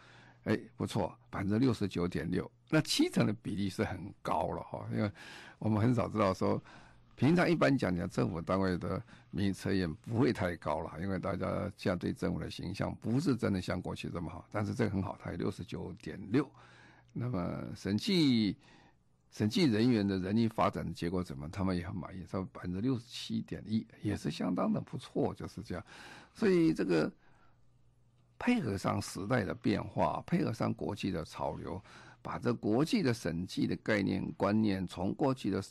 [0.44, 4.86] 哎，不错，百分之六十九点六，那七成的比例是很高了哈。
[4.92, 5.12] 因为
[5.58, 6.60] 我们很少知道说，
[7.20, 14.48] 平常一般讲讲政府单位的民意测验不会太高了，因为大家现在对政府的形象不是真的像过去这么好。
[14.50, 16.50] 但是这个很好，它有六十九点六，
[17.12, 18.56] 那么审计。
[19.32, 21.46] 审计人员的人力发展的结果怎么？
[21.50, 25.84] 他们也很满意，说百分之六十七点一，也是相当的不错，就是这样。
[26.34, 27.12] 所以这个
[28.38, 31.80] 配合上时代的变化，配合上国际的潮流，
[32.22, 35.62] 把这国际的审计的概念观念，从过去的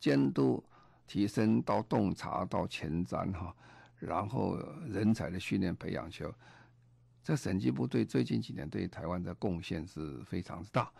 [0.00, 0.60] 监督
[1.06, 3.54] 提升到洞察到前瞻哈，
[3.98, 6.32] 然后人才的训练培养，就
[7.22, 10.90] 这审计部队最近几年对台湾的贡献是非常之大。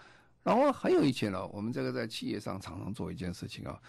[0.43, 3.81] 然后还有一件呢，我们这个在企业上常常做一件事情啊，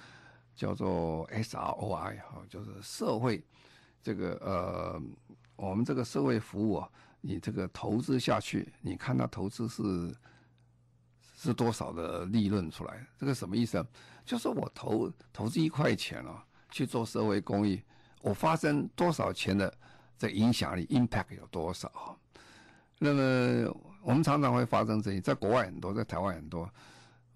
[0.56, 3.44] 叫做 SROI 哈，就是社会
[4.02, 5.02] 这个呃，
[5.58, 10.16] 我们这个社会服务啊，你这个投资下去，你看它投资是
[11.36, 13.06] 是多少的利润出来？
[13.18, 13.86] 这个什么意思啊？
[14.26, 17.82] 就是我投投资一块钱啊，去做社会公益，
[18.22, 19.74] 我发生多少钱的
[20.18, 22.18] 这影响力 impact 有多少？
[23.00, 23.76] 那么。
[24.06, 26.70] 我们常常会发生这些，在国外很多，在台湾很多。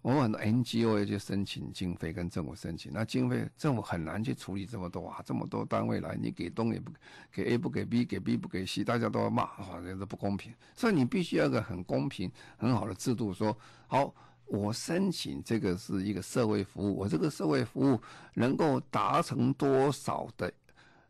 [0.04, 6.91] 我们很多 NGO 要去申请经费，跟政府申请，那经费政府很难去处理这么多啊，这么多单位来，你给东也不
[7.32, 10.54] 给 A 不给 B，给 B 不给 C，大家都要骂，哇，这是不公平。
[10.75, 14.13] 所以你必须要有个很公平、很好的制度，说好，
[14.49, 18.01] 我申请这个是一个社会服务，我这个社会服务
[18.33, 20.51] 能够达成多少的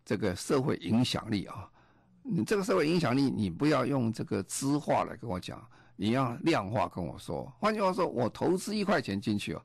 [0.06, 1.70] 这个社会影响力啊？
[2.22, 7.52] 你这个社会影响力，你不要用这个质化来跟我讲，你要量化跟我说。
[7.60, 9.62] 换句话说，我投资一块钱进去哦，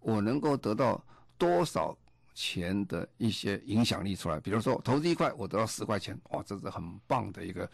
[0.00, 1.04] 我能够得到
[1.36, 1.94] 多少
[2.32, 4.38] 钱的一些影响力出来？
[4.40, 7.68] 比如说，投资一块，我得到十块钱，哇，这是很棒的一个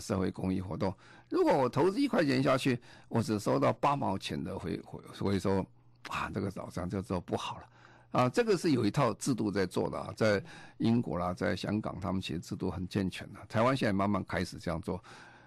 [0.00, 0.94] 社会公益活动。
[1.28, 2.78] 如果我投资一块钱下去，
[3.08, 5.64] 我只收到八毛钱的回回所以说，
[6.08, 7.64] 啊，这个早上就做不好了。
[8.12, 10.40] 啊，这个是有一套制度在做的啊，在
[10.78, 13.40] 英国啦，在香港，他们其实制度很健全的。
[13.48, 15.02] 台湾现在慢慢开始这样做。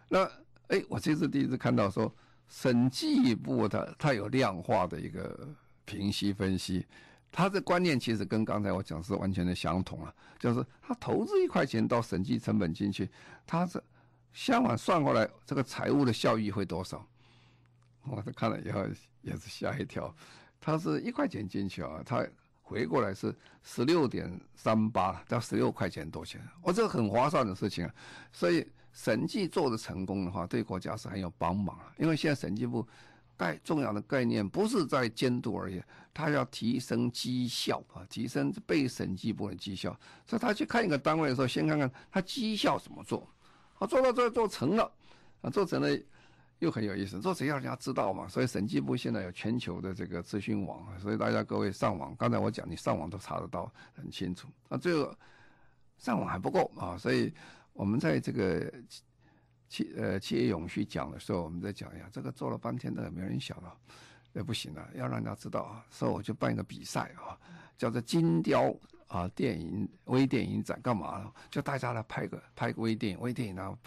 [0.09, 0.29] 那
[0.67, 2.13] 哎，我这次第一次看到说，
[2.49, 5.47] 审计部它它有量化的一个
[5.85, 6.85] 评析分析，
[7.31, 13.09] 它的观念其实跟刚才我讲是完全的相同啊，就是他投资一块钱到审计成本进去，
[13.45, 13.81] 他是
[14.33, 17.05] 相反算过来这个财务的效益会多少？
[18.03, 18.85] 我这看了以后
[19.21, 20.13] 也是吓一跳，
[20.59, 22.25] 他是一块钱进去啊，他。
[22.69, 27.93] 回过来是十六点三八，到十六块钱多钱，我、哦、这个很划算的事情啊。
[28.33, 31.93] 所以审计做的成功的话，对国家是很有帮忙啊。
[31.97, 32.85] 因为现在审计部
[33.37, 35.81] 概重要的概念不是在监督而已，
[36.13, 39.97] 他要提升绩效啊，提升被审计部的绩效。
[40.25, 43.25] 所以他去看一个单位的时候，先看看他绩效怎么做，
[43.79, 44.91] 啊，做到这做成了，
[45.41, 45.87] 啊，做成了。
[46.59, 48.27] 又很有意思，做成要人家知道嘛？
[48.27, 54.47] 所以审计部现在有全球的这个资讯网，所以大家各位上网，刚才我讲你上网都查得到很清楚。
[54.67, 55.15] 那最后
[55.99, 57.31] 上网还不够啊，所以
[57.73, 58.73] 我们在这个
[59.69, 63.79] 企呃企业永续讲的时候，我们在讲一下，这个做了半天都没人想到，
[64.33, 65.85] 那不行了，要让人家知道啊。
[65.91, 67.37] 所以我就办一个比赛啊，
[67.77, 68.75] 叫做金雕
[69.07, 71.31] 啊电影微电影展，干嘛？
[71.49, 73.77] 就大家来拍个拍个微电影，微电影然后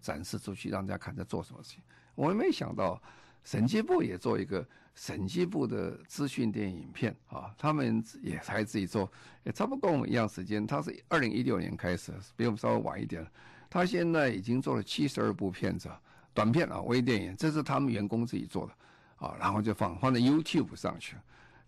[0.00, 1.82] 展示出去，让大家看在做什么事情。
[2.14, 3.00] 我也没想到，
[3.44, 9.10] 审计部也做一个审计部的资讯电影片啊，他们也才自己做，
[9.44, 10.66] 也差不多跟我们一样时间。
[10.66, 13.26] 他是二零一六年开始，比我们稍微晚一点。
[13.68, 15.88] 他现在已经做了七十二部片子，
[16.34, 21.16] 短片啊，微电影，这是他们员工自己做的啊，然后就放放在 YouTube 上去。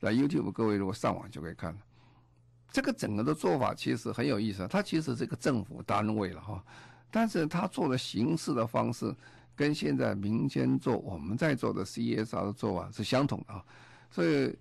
[0.01, 1.79] 那 YouTube 各位如果上网就可以看了。
[2.73, 6.65] 这个整个的做法其实很有意思，它其实是一个政府单位了哈，
[7.11, 9.15] 但是他做的形式的方式。
[9.55, 13.63] 跟现在民间做我们在做的 CSR 的做法是相同的啊。
[14.11, 14.53] 所以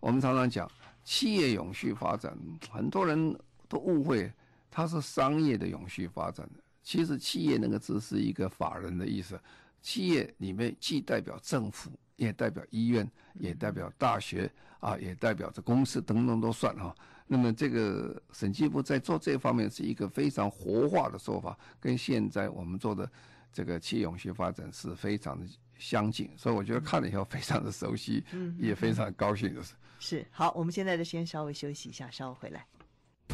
[0.00, 0.68] 我们常常讲
[1.04, 2.36] 企业永续发展，
[2.68, 4.30] 很多人都误会
[4.68, 6.50] 它是商业的永续发展。
[6.82, 9.40] 其实企业那个字是一个法人的意思，
[9.80, 16.92] 企业里面既代表政府，也代表医院，也代表大学啊，也代表着公司等等都算哈。
[17.32, 23.08] 那么这个审计部在做这方面是一个非常活化的说法，跟现在我们做的
[23.52, 25.46] 这个企业永续发展是非常的
[25.78, 28.24] 相近，所以我觉得看了以后非常的熟悉，
[28.58, 29.74] 也非常高兴就是。
[30.00, 32.66] 是好，我们现在就先稍微休息一下，稍后回来。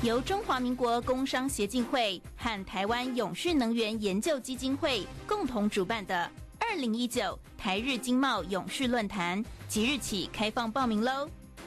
[0.02, 6.30] 由中华民国工商协进会和台湾永续能源研究基金会共同主办的
[6.60, 11.26] 二零一九台日经贸永续论坛，即日起开放报名喽！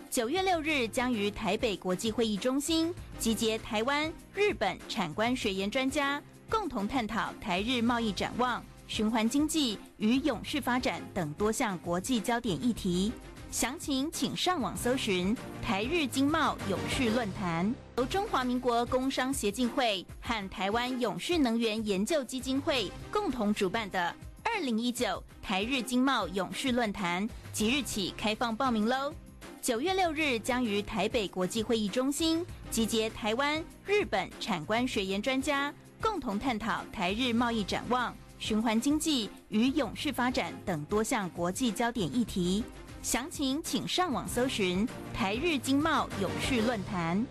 [0.09, 6.19] 九月六日将于台北国际会议中心集结台湾、日本产官学研专家，
[6.49, 13.11] 共同探讨台日贸易展望、循环经济与永续发展等多项国际焦点议题。
[13.51, 29.13] 详情请上网搜寻台日经贸永续论坛，由中华民国工商协进会和台湾永续能源研究基金会共同主办的二零一九台日经贸永续论坛，即日起开放报名喽！
[29.61, 42.63] 九月六日将于台北国际会议中心集结台湾、日本产官学研专家，共同探讨台日贸易展望、循环经济与永续发展等多项国际焦点议题。
[43.01, 47.25] 详情请上网搜寻台日经贸永续论坛。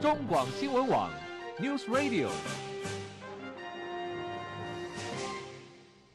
[0.00, 1.10] 中广新闻网
[1.58, 2.28] News Radio。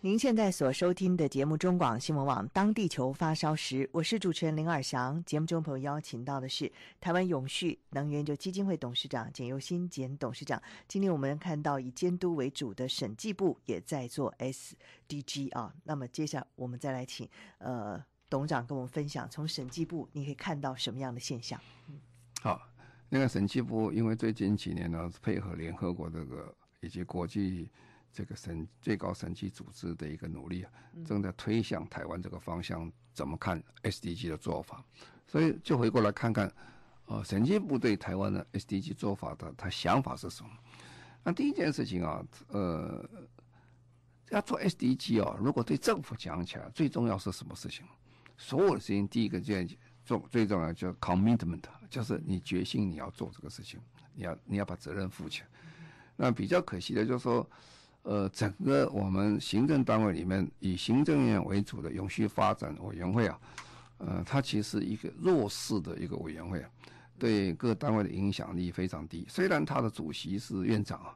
[0.08, 5.22] 您现在所收听的节目《中广新闻网》，当地球发烧时，我是主持人林尔祥。
[5.26, 10.63] 节目中朋友邀请到的是台湾永续能源就基金会董事长简尤新简董事长。
[10.88, 15.74] 今天我们看到以监督为主的审计部也在做 SDG 啊。
[15.84, 21.60] 那么接下来我们再来请呃董事长跟我们分享，从审计部你可以看到什么样的现象？
[22.41, 22.62] 好，
[23.10, 27.70] 那个审计部因为最近几年呢，配合联合国这个以及国际。
[28.17, 30.71] 这个审最高审计组织的一个努力啊，
[31.06, 34.84] 正在推向台湾这个方向，怎么看 SDG 的做法？
[35.27, 36.51] 所以就回过来看看，
[37.06, 40.49] 呃，审计部对台湾的 SDG 做法的他想法是什么？
[41.23, 43.08] 那第一件事情啊，呃，
[44.32, 47.86] 要做 SDG 啊，如果对政府讲起来，最重要是什么事情？
[48.36, 49.53] 所有的事情，第一个就
[50.03, 53.80] 做最重要叫 commitment，就是你决心你要做这个事情，
[54.15, 55.47] 你要你要把责任负起来。
[56.15, 57.47] 那比较可惜的就是说。
[58.08, 63.38] 呃，整个我们行政单位里面以行政院为主的永续发展委员会啊，
[63.98, 66.70] 呃，它其实一个弱势的一个委员会啊，
[67.20, 69.26] 对各单位的影响力非常低。
[69.28, 71.15] 虽然它的主席是院长啊，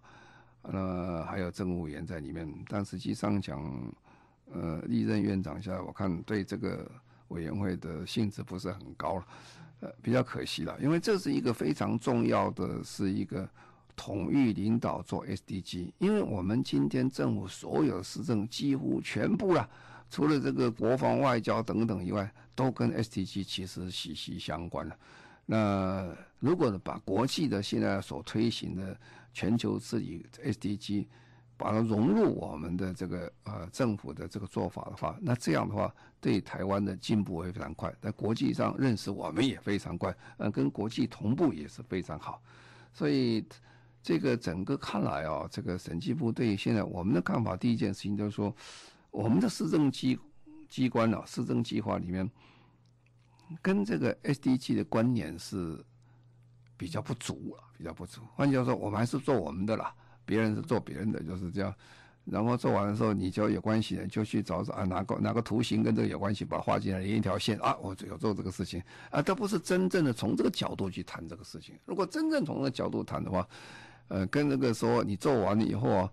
[0.63, 3.63] 呃，还有政务委员在里面，但实际上讲，
[4.51, 6.91] 呃，历任院长下来，我看对这个
[7.30, 9.25] 委员会的性质不是很高了，
[9.80, 13.49] 呃，比较可惜了，因为这是一个非常重要的是一个。
[13.95, 19.69] 统一领导做 SDG，因为我们今天政府所有的施政几乎全部了，
[20.10, 24.95] 除了这个国防外交等等以外，都跟 SDG 其实息息相关了。
[25.45, 28.97] 那如果把国际的现在所推行的
[29.34, 31.06] 全球治理 SDG，
[31.58, 42.41] 把它融入我们的这个呃政府的这个做法的话，那这样的话对台湾的进步会非常快，在国际上认识我们也非常快，呃，跟国际同步也是非常好，
[42.93, 43.45] 所以。
[44.03, 48.53] 这个整个看来啊，这个审计部对现在我们的看法，第一件事情就是说，
[49.11, 50.17] 我们的市政机
[50.67, 52.29] 机关啊，市政计划里面
[53.61, 55.83] 跟这个 SDG 的关联是
[56.77, 58.21] 比较不足啊，比较不足。
[58.35, 59.93] 换句话说，我们还是做我们的啦，
[60.25, 61.73] 别人是做别人的，就是这样。
[62.23, 71.75] 然后做完的时候，你就有关系的，就去找找啊，哪个哪个图形跟这个有关系，把它画进来连一条线啊，我只有做这个事情啊，这不是真正的从这个角度去谈这个事情。
[71.83, 73.45] 如果真正从这个角度谈的话，
[74.12, 76.12] 呃，跟那个说你做完了以后啊，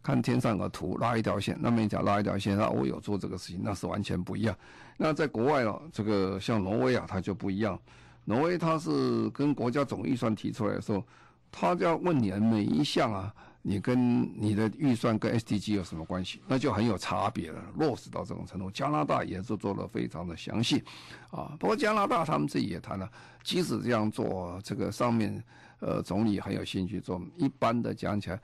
[0.00, 4.56] 看天上的图拉一条线，那么你讲拉一条线，那我有做这个事情，那是完全不一样。
[4.96, 7.76] 那在国外啊，这个像挪威啊，它就不一样。
[8.24, 11.04] 挪威它是跟国家总预算提出来的时候，
[11.50, 16.40] 他就要问你的每一项啊，你跟你的预算跟 SDG 有什么关系？
[16.46, 18.70] 那就很有差别了，落实到这种程度。
[18.70, 20.84] 加拿大也是做得非常的详细，
[21.32, 23.10] 啊，不过加拿大他们自己也谈了，
[23.42, 25.42] 即使这样做，这个上面。
[25.84, 28.40] 呃，总理很有兴趣做，一般的讲起来，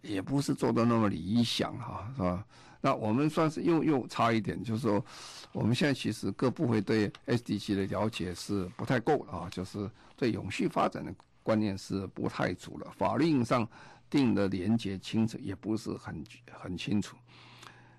[0.00, 2.46] 也不是做的那么理想哈，是吧？
[2.80, 5.04] 那我们算是又又差一点，就是说，
[5.50, 13.66] 我们现在其实各部会对 SDG 的了解是不太够啊，就是对永续发展的观念是不太足了，法令上
[14.08, 16.22] 定的连结清楚也不是很
[16.52, 17.16] 很清楚。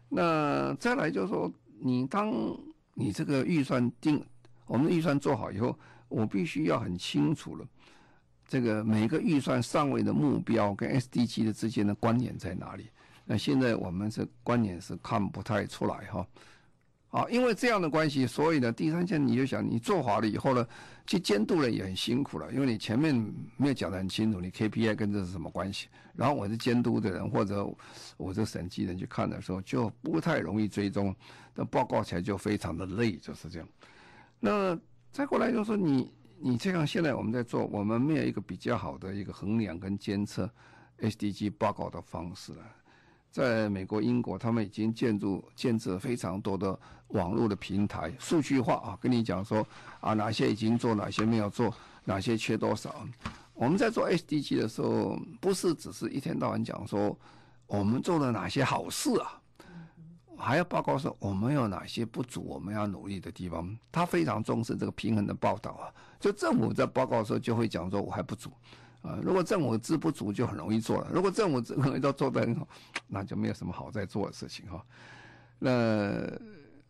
[0.07, 2.31] 那再来就是说，你当
[2.93, 4.23] 你这个预算定，
[4.67, 5.77] 我们的预算做好以后，
[6.07, 7.67] 我必须要很清楚了，
[8.47, 12.89] 这个每个预算上位的目标跟 SDG 的之间的关联在哪里？
[13.25, 16.27] 那现在我们这观念是看不太出来哈。
[17.09, 20.67] 啊，因为这样的关系，所以呢，第三件你就想，你做好了以后呢，
[21.07, 23.15] 去监督人也很辛苦了，因为你前面
[23.55, 25.87] 没有讲得很清楚，你 KPI 跟这是什么关系？
[26.13, 27.65] 然后我是监督的人或者
[28.17, 31.15] 我这审计人去看的时候，就不太容易追踪，
[31.53, 33.67] 那报告起来就非常的累，就是这样。
[34.41, 34.77] 那
[35.13, 40.49] 再过来就是说，你你这样现在我们在做，我们没有一个比较好的一个衡量跟监测
[40.99, 42.63] SDG 报告的方式了。
[43.31, 46.79] 在美国、英国，他们已经建筑建设非常多的
[47.09, 49.65] 网络的平台，数据化啊，跟你讲说
[49.99, 51.73] 啊，哪些已经做，哪些没有做，
[52.05, 53.05] 哪些缺多少。
[53.53, 57.17] 我们在做 SDG 的时候，不是只是一天到晚讲说
[57.67, 59.41] 我们做了哪些好事啊，
[60.37, 63.77] 还要报告说我们有哪些不足，我们要努力的地方。
[63.91, 68.51] 他非常重视这个平衡的报道啊，就政府在报告的时候就会讲说我还不足。
[69.01, 72.67] 啊，如果政府资不足，就很容易做了；如果政府资可能都做得很好，
[73.07, 74.83] 那就没有什么好在做的事情哈。
[75.59, 76.27] 那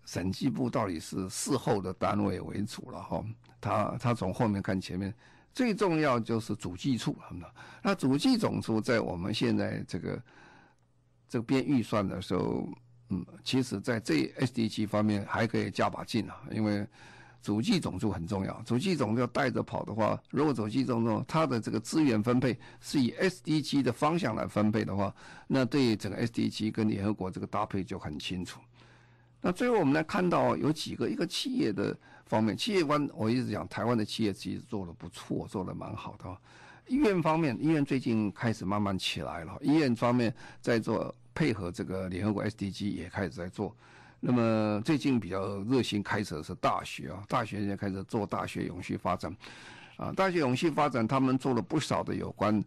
[0.06, 3.24] 审计部到底是事后的单位为主了哈，
[3.60, 5.14] 他他从后面看前面，
[5.54, 7.18] 最重要就是主计处。
[7.82, 10.24] 那主计总处在我们现在这个
[11.28, 12.66] 这边预算的时候，
[13.10, 16.86] 嗯，其实在这 SDG 方面还可以加把劲啊，因为。
[17.42, 25.14] 主计总数很重要，主计总要带着跑的话，如果主计总数它的这个资源分配是以 SDG 的方向来分配的话，
[25.46, 28.60] 那对整个 SDG 跟联合国这个搭配就很清楚。
[29.42, 31.96] 那最后我们来看到有几个一个企业的
[32.26, 36.36] 方面，企业观我一直讲台湾的企业其实做的不错，做的蛮好的。
[36.88, 43.76] 医院方面，医院最近开始慢慢起来了，医院方面在做配合这个联合国 SDG 也开始在做。
[44.20, 49.32] 那么最近比较热心开始的是大学啊，大学现在开始做大学永续发展，
[49.98, 52.64] 啊，大学永续发展他们做了不少的有关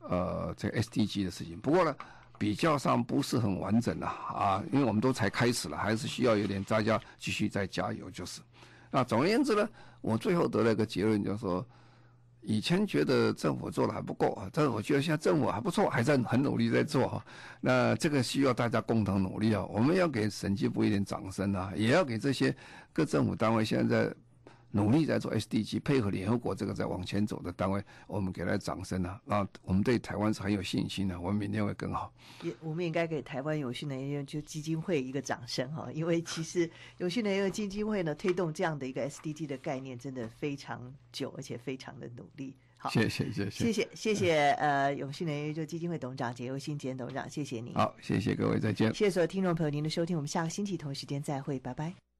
[0.00, 1.94] 呃这 SDG 的事情，不过呢
[2.38, 8.40] 比较上不是很完整的啊，因为我们都才开始了，还是需要有点大家继续再加油就是。
[8.90, 9.68] 那总而言之呢，
[10.00, 11.66] 我最后得了一个结论，就是说。
[12.42, 17.24] 以前觉得政府做的还不够啊，但是我觉得现在政府还不错，还在很努力在做哈。
[17.60, 22.54] 那这个需要大家共同努力啊，我们要给审计部一点掌声啊，也要给这些
[22.92, 24.12] 各政府单位现在。
[24.72, 29.20] 努力在做 SDG，配合联合国这个在往前走的单位，我们给他掌声啊！
[29.24, 32.12] 那，我们对台湾是很有信心的，我们明天会更好。
[32.42, 36.68] 也，我们也应该给台湾永续能源就基金会一个掌声哈，因为其实
[36.98, 42.56] 永续能源基金会呢推动这样的一个 SDG 的概念，真的非常久，而且非常的努力。
[42.78, 47.74] 好，谢谢谢谢谢谢谢谢呃永续能源就基金会董事长简又新简董事长，谢谢您。
[47.74, 48.88] 好，谢谢各位，再见。
[48.92, 52.11] 谢谢所有听众朋友您的收听，我们下个星期同一时间再会，拜拜。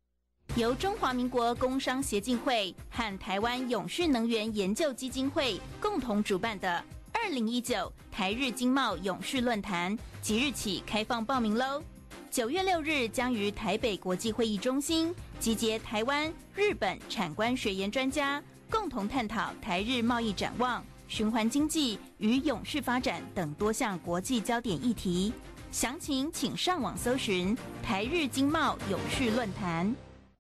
[0.55, 11.83] 由中华民国工商协进会和台湾永续能源研究基金会共同主办的二零一九台日经贸永续论坛，即日起开放报名喽！
[12.31, 25.33] 九月六日将于台北国际会议中心集结台湾、日本产官学研专家，共同探讨台日贸易展望、循环经济与永续发展等多项国际焦点议题。
[25.71, 29.95] 详情请上网搜寻台日经贸永续论坛。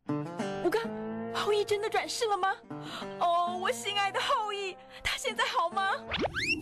[0.08, 0.82] 吴刚，
[1.34, 2.54] 后羿真的转世了吗？
[3.20, 5.92] 哦，我心爱的后羿，他现在好吗？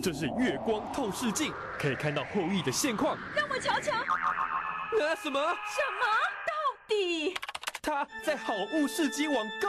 [0.03, 3.17] 这是月光透视镜，可以看到后羿的现况。
[3.35, 3.93] 让我瞧瞧。
[4.99, 5.41] 那，什么？
[5.41, 6.07] 什么？
[6.47, 6.53] 到
[6.89, 7.35] 底？
[7.83, 9.69] 他在好物市集网购。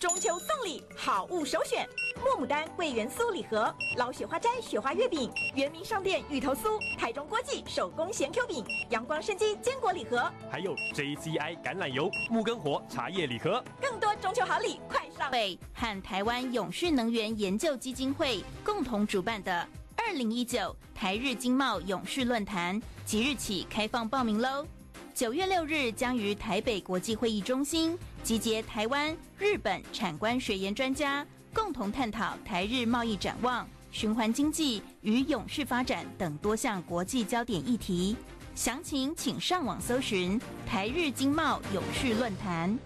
[0.00, 1.86] 中秋送礼，好物首选。
[2.24, 15.30] 莫牡丹桂圆酥礼盒，老雪花斋雪花月饼，原名上店芋头酥，台中国际手工咸 Q 饼，阳光生机坚果礼盒，还有 JCI 橄榄油木根火茶叶礼盒，更多中秋好礼快上！
[15.30, 24.66] 会和台湾永续能源研究基金会共同主办的二零一九台日经贸永续论坛，即日起开放报名喽！
[25.12, 31.26] 九月六日将于台北国际会议中心集结台湾、日本产官学研专家。
[31.52, 38.16] 共同探讨台日贸易展望、循环经济与永续发展等多项国际焦点议题。
[38.54, 42.78] 详情请上网搜寻台日经贸永续论坛。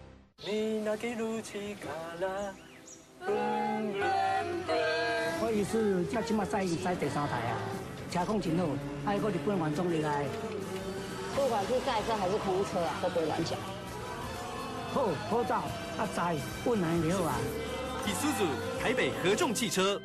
[5.42, 7.60] 我意思，即马赛已经赛第三台啊，
[8.10, 8.66] 车况真好，
[9.04, 10.24] 还有个日本员总来。
[11.36, 13.58] 不管是载车还是空车啊，都不会乱讲。
[14.94, 15.64] 后坡道
[15.98, 17.34] 阿仔不来了啊。
[18.06, 18.44] 第四组
[18.80, 20.00] 台北合众汽车